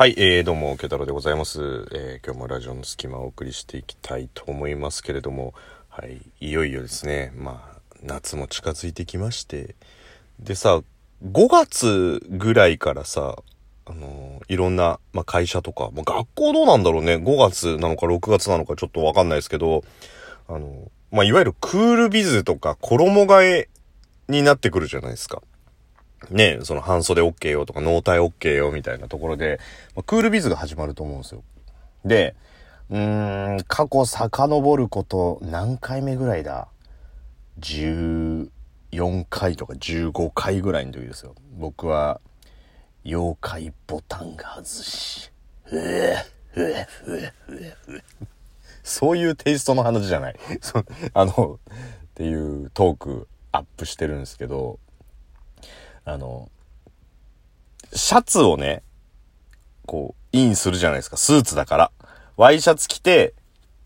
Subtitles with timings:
[0.00, 1.60] はい、えー、どうも、ケタロでございます。
[1.92, 5.52] えー、今日もラジオの隙間をお送りしていきたいと思いますけれども、
[5.90, 9.74] はい、いよいよですね、まあ、夏も近づいてきまして、
[10.38, 10.80] でさ、
[11.22, 13.42] 5月ぐらいからさ、
[13.84, 19.84] あのーいろんな、まあ、会社とか、まあ、学校どうなんだろうね、5月なのか6月なのかちょっとわかんないですけど、
[20.48, 23.68] あのーまあ、いわゆるクールビズとか衣替え
[24.28, 25.42] になってくるじゃないですか。
[26.28, 29.58] ね、その半袖 OK よとか納体 OK よみたいなところで、
[29.96, 31.42] まあ、クールビズが始まると思うんですよ。
[32.04, 32.34] で、
[32.90, 36.68] うーん、過去遡ること何回目ぐらいだ
[37.60, 38.50] ?14
[39.30, 41.34] 回とか15回ぐらいの時ですよ。
[41.58, 42.20] 僕は、
[43.04, 45.30] 妖怪ボタンが外し、
[45.72, 46.16] うえ、
[46.54, 48.26] うえ、うえ、うえ、うえ。
[48.82, 50.36] そういうテイストの話じゃない。
[50.60, 54.78] そうあの、っていうトークアップしてるんですけど、
[56.04, 56.50] あの、
[57.92, 58.82] シャツをね、
[59.86, 61.16] こう、インするじゃないですか。
[61.16, 61.90] スーツだから。
[62.36, 63.34] ワイシャツ着て、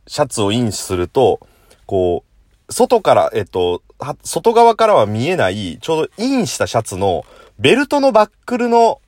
[0.07, 1.41] シャツをインすると、
[1.87, 2.25] こ
[2.69, 3.83] う、外から、えっと、
[4.23, 7.25] 外側からは見えない、ちょうどインしたシャツの、
[7.59, 9.01] ベルトのバックルの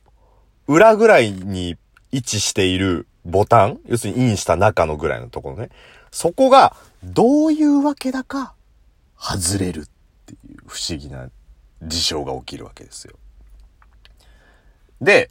[0.67, 1.77] 裏ぐらいに
[2.11, 5.69] 位置しているボタン要するにインした中のぐらいのところね。
[6.11, 8.53] そこが、どういうわけだか、
[9.17, 9.83] 外れるっ
[10.25, 11.29] ていう不思議な
[11.83, 13.15] 事象が起きるわけですよ。
[15.01, 15.29] で、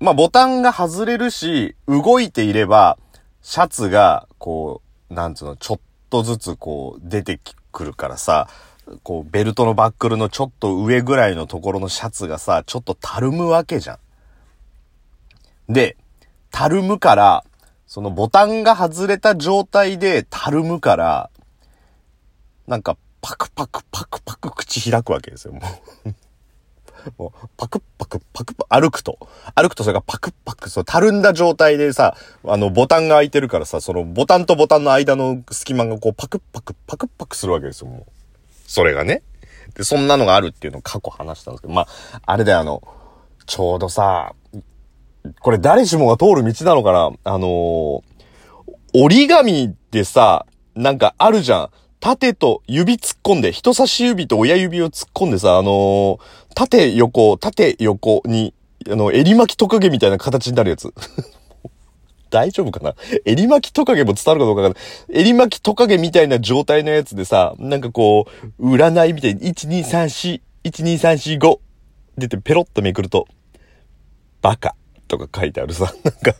[0.00, 2.98] まあ、ボタンが外れるし、動いていれば、
[3.42, 5.80] シャツが、こう、なんつうの、ちょっ
[6.10, 7.38] とずつこう、出て
[7.72, 8.48] くるからさ、
[9.02, 13.98] こう、ベルトのバックルのちょっと上ぐらいのところのシャツがさ、ちょっとたるむわけじゃ
[15.68, 15.72] ん。
[15.72, 15.96] で、
[16.50, 17.44] たるむから、
[17.86, 21.30] そのボタンが外れた状態でたるむから、
[22.66, 25.60] なんか、パクパクパクパク口開くわけですよ、も
[26.04, 26.14] う。
[27.16, 29.18] もう、パクパクパクパク、歩くと。
[29.54, 38.04] 歩くとそれがパクパク、そう、たるんだ状態でさ、あの、ボタンが開いてるからさ、そのボタンとボタンの間の隙間がこう、パクパクパクパクするわけですよ、もう。
[38.66, 39.22] それがね。
[39.74, 41.88] で、そんなのがあるっていうのを過去話したんですけど、まあ、
[42.26, 42.82] あれだよ、あの、
[43.46, 44.34] ちょうどさ、
[45.40, 48.02] これ誰しもが通る道なのかなあのー
[48.96, 50.46] 折り紙でさ、
[50.76, 51.70] なんかあるじゃん。
[52.04, 56.20] 縦と指突っ込んで、人差し指と親指を突っ込んでさ、あのー
[56.54, 58.52] 縦横、縦横に、
[58.90, 60.92] あの、襟巻きトカゲみたいな形になるやつ。
[62.28, 62.94] 大丈夫かな？
[63.24, 64.82] 襟巻きトカゲも伝わるかどうかわかん
[65.14, 65.20] ない。
[65.22, 68.26] 襟巻きトカゲみたいな状態のやつでさ、なんかこ
[68.60, 71.58] う、占いみたいに、1,2,3,4、1,2,3,4,5
[72.18, 73.26] 出てペロッとめくると、
[74.42, 74.76] バカ
[75.08, 76.34] とか書いてあるさ、 なんか、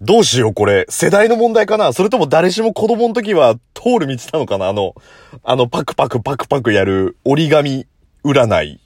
[0.00, 1.92] どうしようこれ、世代の問題かな？
[1.92, 4.68] それとも誰しも子供の時は通る道なのかな？
[4.68, 4.94] あの、
[5.42, 7.86] あのパクパクパクパクやる折り紙
[8.22, 8.80] 占い、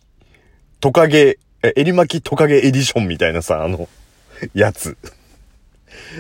[0.81, 3.89] トカゲ、え襟巻きトカゲエディションみたいなさ、あの、
[4.55, 4.97] やつ。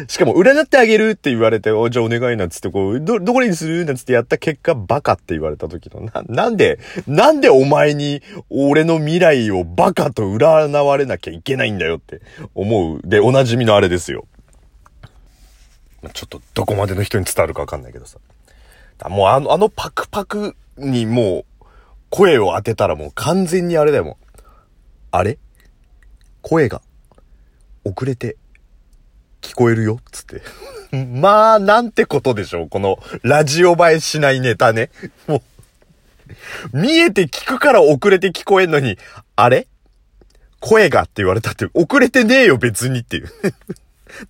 [0.09, 12.21] しかも、占ってあげるって言われて、お、じゃあお願いなっつって、こう、ど、どこにするなんつってやった結果、バカって言われた時の、な、なんで、なんでお前に、俺の未来をバカと占われなきゃいけないんだよって
[12.55, 13.01] 思う。
[13.05, 14.27] で、おなじみのあれですよ。
[16.15, 18.19] ちょっと、どこまでの人に伝わるかわかんないけどさ。
[19.09, 21.65] もうあの、あのパクパクにもう、
[22.11, 24.41] 声を当てたらもう完全にあれだよ、もう。
[25.11, 25.39] あれ？
[26.43, 26.83] 声が、
[27.85, 28.37] 遅れて、
[29.43, 30.01] 聞こえるよ？
[30.11, 30.43] つって。
[31.07, 32.69] まあ、なんてことでしょう？
[32.69, 34.91] この、ラジオ映えしないネタね。
[35.27, 35.43] も
[36.73, 38.99] う、見えて聞くから遅れて聞こえんのに、
[39.37, 39.67] あれ？
[40.61, 43.29] 声がって言われたって、遅れてねえよ別にっていう。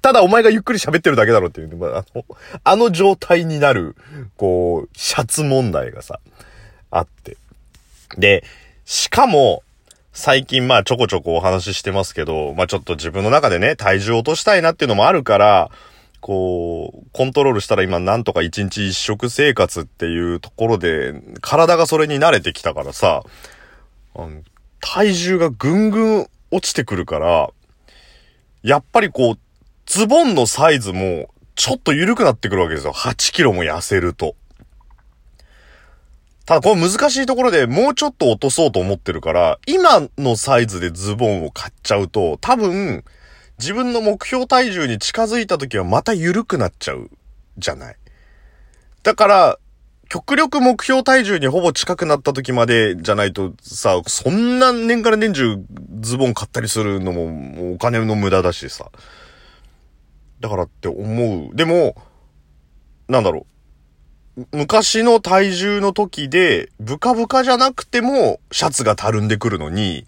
[0.02, 2.24] ただお前がゆっくり喋ってるだけだろっていう、まあ、あの、
[2.64, 3.96] あの状態になる、
[4.36, 6.20] こう、シャツ問題がさ、
[6.90, 7.36] あって。
[8.16, 8.44] で、
[8.84, 9.62] しかも、
[10.12, 15.70] 最近まあちょこちょこお話ししてますけど、まあちょっと自分の中でね、体重落としたいなっていうのもあるから、
[16.20, 23.22] こう、コントロールしたら今なんとか一日一食生活っていうところで、体がそれに慣れてきたからさ、
[24.80, 27.50] 体重がぐんぐん落ちてくるから、
[28.62, 29.38] やっぱりこう、
[29.90, 32.92] ズボンのサイズもちょっと緩くなってくるわけですよ。
[32.92, 34.36] 8キロも痩せると。
[36.46, 43.02] ただこれ難しいところでもうちょっと落とそうと思ってるから、今のサイズでズボンを買っちゃうと、多分、
[43.58, 47.10] 自分の目標体重に近づいた時はまた緩くなっちゃう、
[47.58, 47.96] じゃない。
[49.02, 49.58] だから、
[50.08, 55.56] 極力目標体重にほぼ近くなった時までじゃないとさ、そんな年から年中
[55.98, 58.92] ズボン買ったりするのもお金の無駄だしさ。
[60.40, 61.54] だからって思う。
[61.54, 61.94] でも、
[63.08, 63.46] なんだろ
[64.36, 64.56] う。
[64.56, 70.06] 昔の体重の時で、ブカブカじゃなくても、シャツがたるんでくるのに、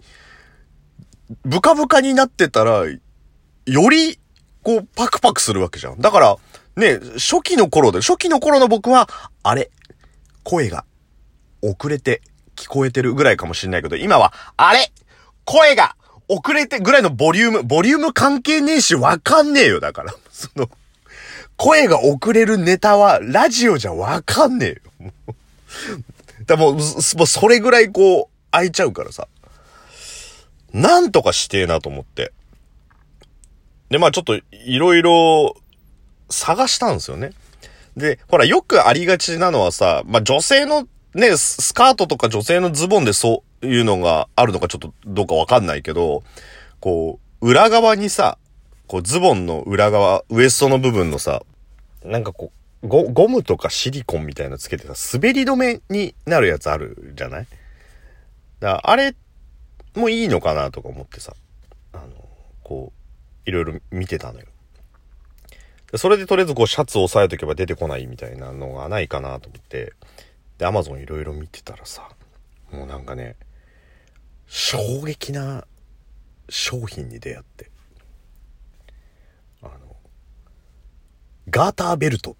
[1.43, 4.19] ブカブカになってたら、より、
[4.63, 5.99] こう、パクパクするわけじゃん。
[5.99, 6.37] だから、
[6.75, 9.07] ね、初期の頃で、初期の頃の僕は、
[9.43, 9.69] あれ、
[10.43, 10.85] 声が、
[11.61, 12.21] 遅れて、
[12.55, 14.91] 聞こえてるぐらいかもしんないけど、今は、あれ
[15.45, 15.95] 声が、
[16.27, 20.13] 遅れてぐらいのボリューム、ボリューム関係ねえし、わかんねえよ、だから。
[20.31, 20.69] その、
[21.57, 25.13] 声が遅れるネタは、ラジオじゃわかんねえよ。
[26.45, 26.81] だもう、もう
[27.27, 29.27] それぐらいこう、空いちゃうからさ。
[30.73, 32.31] なんとかしてえなと思って。
[33.89, 35.55] で、まあちょっと、いろいろ、
[36.29, 37.31] 探したんですよね。
[37.95, 46.23] で、ほら、よくありがちなのはさ、まあ女性のね、スカートとか女性のズボンでそういうのがあるのかちょっとどうかわかんないけど、
[46.79, 48.37] こう、裏側にさ、
[48.87, 51.43] こうズボンの裏側、ウエストの部分のさ、
[52.03, 52.51] なんかこ
[52.81, 57.47] う、ゴゴムとかシリコンみたいなのつけてさ、滑り止めになるやつあるじゃない？
[58.59, 59.15] だあれ
[59.95, 61.33] もいいのかなとか思ってさ、
[61.93, 62.07] あの、
[62.63, 62.91] こ
[63.45, 64.47] う、いろいろ見てたのよ。
[65.95, 69.93] それでとりあえずこうシャツを押さえとけば出てこないみたいなのがないかなと思って、
[70.57, 72.09] で、アマゾンいろいろ見てたらさ、
[72.71, 73.35] もうなんかね、
[74.47, 75.65] 衝撃な
[76.49, 77.71] 商品に出会って、
[79.61, 79.95] あの、
[81.49, 82.35] ガーターベルト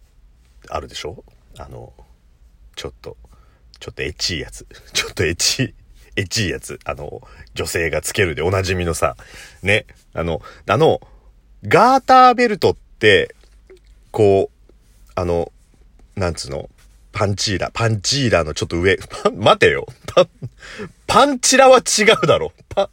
[0.69, 1.24] あるでしょ？
[1.57, 1.94] あの、
[2.75, 3.18] ちょっと、
[3.80, 4.65] ちょっとエッチいやつ。
[4.94, 5.74] ちょっとエッチ、
[6.15, 6.80] エッチいやつ。
[6.86, 9.15] あの、女性がつけるでおなじみのさ、
[9.62, 9.86] ね。
[10.13, 11.01] あの、あの、
[11.63, 13.36] ガーターベルトって、
[14.12, 14.74] こう、
[15.15, 15.51] あの、
[16.15, 16.69] なんつうの？
[17.13, 19.86] パンチーラ、パンチーラのちょっと上、パ 待てよ。
[20.07, 20.27] パ、
[21.07, 22.51] パンチラは違うだろ。
[22.69, 22.89] パ、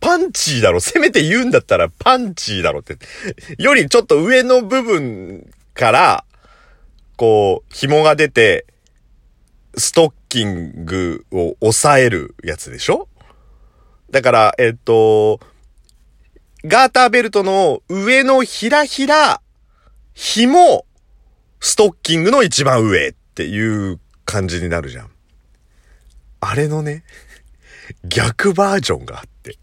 [0.00, 0.80] パンチーだろ。
[0.80, 2.98] せめて言うんだったらパンチーだろって。
[3.58, 6.24] よりちょっと上の部分から、
[7.16, 8.66] こう、紐が出て、
[9.76, 13.08] ストッキングを抑えるやつでしょ？
[14.10, 15.40] だから、えっと、
[16.64, 19.40] ガーターベルトの上のひらひら、
[20.12, 20.86] 紐、
[21.60, 23.14] ストッキングの一番上。
[23.34, 25.10] っていう感じになるじゃん。
[26.38, 27.02] あれのね、
[28.04, 29.58] 逆バージョンがあって。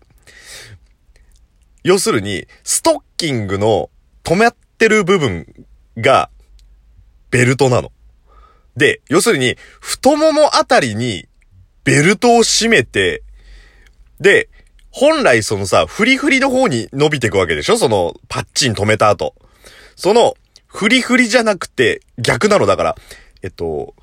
[1.81, 3.89] 要するに、ストッキングの
[4.25, 5.65] 止まってる部分
[5.97, 6.29] が
[7.29, 7.93] ベルトなの。
[8.75, 11.29] で、要するに、太ももあたりに
[11.85, 13.23] ベルトを締めて、
[14.19, 14.49] で、
[14.89, 17.77] 本来そのさ、フリフリの方に伸びていくわけでしょ？
[17.77, 19.33] その、パッチン止めた後。
[19.95, 20.35] その、
[20.67, 22.95] フリフリじゃなくて逆なのだから、
[23.41, 23.95] えっと、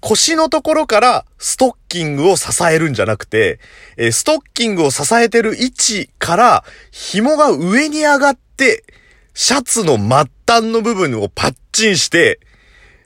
[0.00, 3.60] 腰のところからストッキングを支えるんじゃなくて、
[3.96, 8.84] えストッキングを支えてる位置から紐が上に上がって、
[9.34, 12.40] シャツの末端の部分をパッチンして、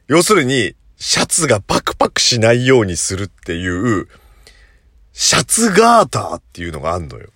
[0.09, 4.09] 要するに、シャツがパクパクしないようにするっていう、
[5.13, 7.29] シャツガーターっていうのがあんのよ。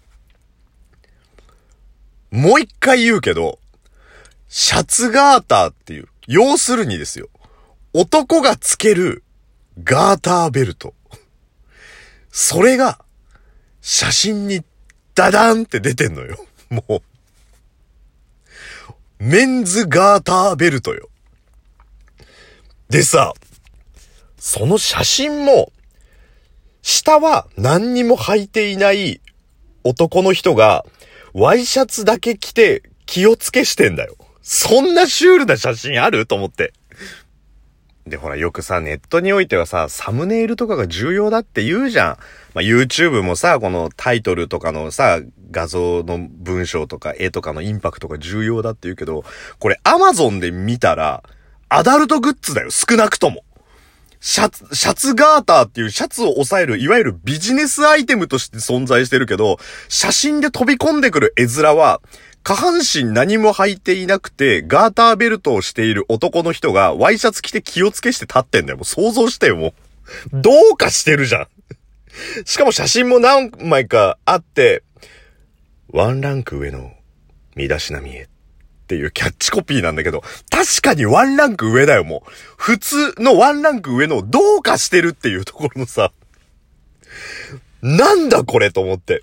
[2.30, 3.58] もう一回言うけど、
[4.48, 7.28] シャツガーターっていう、要するにですよ。
[7.94, 9.22] 男がつける
[9.84, 10.94] ガーターベルト。
[12.30, 13.04] それが、
[13.82, 14.64] 写真に
[15.14, 16.38] ダダンって出てんのよ。
[16.70, 17.02] もう。
[19.18, 21.10] メンズガーターベルトよ。
[22.88, 23.34] でさ、
[24.38, 25.70] その写真も、
[26.80, 29.20] 下は何にも履いていない
[29.84, 30.86] 男の人が、
[31.34, 34.16] ワイシャツだけ着て気をつけしてんだよ。
[34.42, 36.26] そんなシュールな写真ある？
[36.26, 36.72] と思って。
[38.12, 42.16] で、ほら、よくさ、ネットにおいてはさ、サムネイルとかが重要だって言うじゃん。
[42.52, 49.24] まあ、YouTube もさ、このタイトルとかのさ、画像の文章とか絵とかのインパクトが重要だって言うけど、
[49.58, 51.22] これ Amazon で見たら、
[51.70, 53.44] アダルトグッズだよ、少なくとも。
[54.20, 59.56] シャツ、シャツガーターっていうシャツを抑える、いわゆるビジネスアイテムとして存在してるけど、
[59.88, 62.02] 写真で飛び込んでくる絵面は、
[62.42, 68.78] 下半身何も履いていなくて、ガーターベルトをしている男の人が、ワイシャツ着て気をつけして立ってんだよ。
[68.78, 69.74] もう想像してよ、もう。
[70.32, 71.48] どうかしてるじゃん。
[72.44, 74.82] しかも写真も何枚かあって、
[75.88, 76.92] ワンランク上の
[77.54, 78.26] 身だしなみへっ
[78.88, 82.30] ていうキャッチコピーなんだけど、確かにワンランク上だよ、もう。
[82.56, 86.12] 普通のワンランク上のどうかしてるっていうところのさ、
[87.82, 89.22] なんだこれと思って。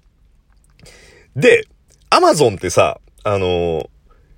[1.36, 1.68] で、
[2.10, 3.90] アマゾンってさ、あの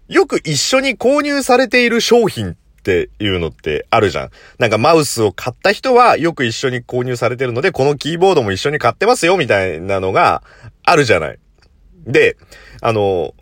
[0.07, 4.29] よく一緒に購入されている商品っていうのってあるじゃん。
[4.57, 10.43] なんかマウスを買った人はよく一緒に購入されてるので、このキーボードも一緒に買ってますよみたいなのが
[10.83, 11.39] あるじゃない。
[12.05, 12.37] で、
[12.81, 13.33] あの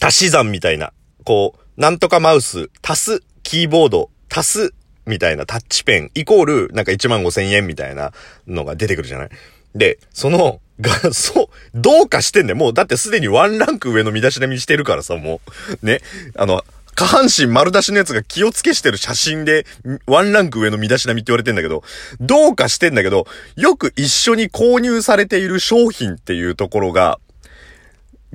[0.00, 0.92] 足し算みたいな、
[1.24, 4.74] こう、なんとかマウス、足すキーボード、足す
[5.06, 8.12] みたいなタッチペン、イコールなんか1万5千円みたいな
[8.46, 9.28] のが出てくるじゃない。
[9.74, 12.56] で、そのが、 そう、どうかしてんだよ。
[12.56, 15.40] もう、だってすでにワンランク上の身だしなみしてるからさ、も
[15.82, 15.86] う。
[15.86, 16.02] ね。
[16.36, 16.62] あの、
[16.94, 19.64] 下半身丸出しのやつが気をつけしてる写真で、
[20.06, 21.82] ワンランク上の身だしなみって言われてんだけど、
[22.20, 27.18] どうかしてんだけど、よく一緒に購入されている商品っていうところが、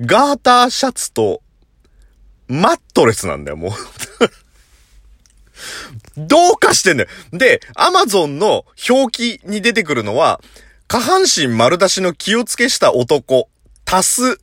[0.00, 1.40] ガーターシャツと、
[2.48, 3.72] マットレスなんだよ、もう。
[6.16, 7.08] どうかしてんだよ。
[7.32, 10.40] で、アマゾンの表記に出てくるのは、
[10.88, 13.50] 下半身丸出しの気をつけした男、
[13.84, 14.40] 足す、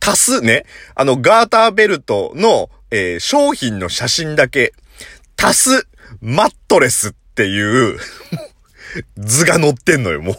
[0.00, 0.64] 足すね。
[0.94, 4.72] あの、ガーターベルトの、えー、商品の写真だけ、
[5.36, 5.88] 足す、
[6.22, 7.98] マットレスっていう
[9.18, 10.36] 図が載ってんのよ、もう。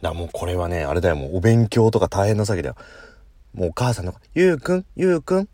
[0.00, 2.76] だもうこれはね、あれだよ、もうお勉強とか大変な詐欺だよ。
[3.52, 5.48] もうお母さんの、ゆうくん、ゆうくん、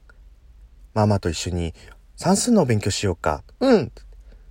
[0.94, 1.74] ママと一緒に
[2.16, 3.42] 算数のお勉強しようか。
[3.58, 3.90] うん。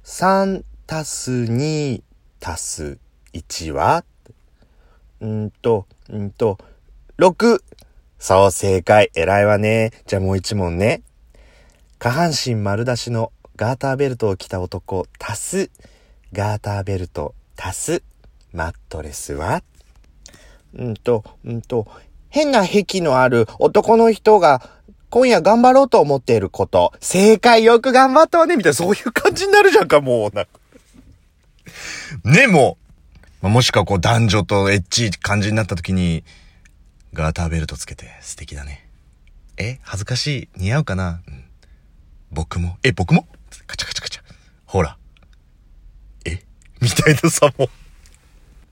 [0.03, 2.01] 3足す2
[2.41, 2.97] 足す
[3.33, 4.03] 1は
[5.21, 6.57] うんと、うんと、
[7.17, 7.61] 6。
[8.17, 9.11] そう、正解。
[9.15, 9.91] 偉いわね。
[10.07, 11.01] じゃあもう一問ね。
[11.99, 15.69] 下半身丸出しのガーターベルトを着た男、足す、
[16.31, 18.03] ガーターベルト、足す、
[18.53, 19.61] マットレスは？
[20.73, 21.87] うんと、うんと、
[22.29, 24.61] 変な癖のある男の人が
[25.09, 26.93] 今夜頑張ろうと思っていること。
[27.01, 32.27] 正解よく頑張ったわねみたいな、そういう感じになるじゃんか、もう。
[32.29, 32.77] ね、も
[33.43, 33.49] う。
[33.49, 36.23] もしかこう男女とエッチ感じになった時に、
[37.13, 38.87] ガーターベルトつけて素敵だね。
[39.57, 41.43] え恥ずかしい似合うかな、うん、
[42.31, 42.77] 僕も？
[42.83, 43.27] え、僕も？
[43.67, 44.21] カチャカチャカチャ。
[44.65, 44.97] ほら。
[46.25, 46.43] え？
[46.81, 47.69] みたいなさ、も。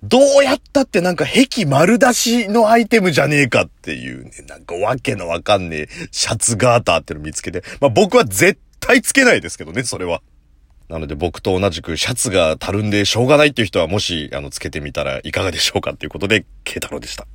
[0.04, 10.22] どうやったってなんか壁丸出しのアイテムじゃねえかっていうね、なんかわけのわかんねえシャツガーターっての見つけて、まあ僕は絶対つけないですけどね、それは。
[10.90, 17.28] なので僕と同じくシャツがたるんでしょうがないっていう人はもし、あの、つけてみたらいかがでしょうかっていうことで、ケイタロでした。